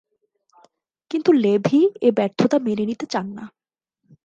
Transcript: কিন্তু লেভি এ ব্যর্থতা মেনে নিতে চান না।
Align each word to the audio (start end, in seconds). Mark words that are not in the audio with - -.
কিন্তু 1.11 1.29
লেভি 1.35 1.81
এ 2.01 2.09
ব্যর্থতা 2.11 2.57
মেনে 2.59 2.83
নিতে 2.85 3.05
চান 3.05 3.27
না। 3.33 3.45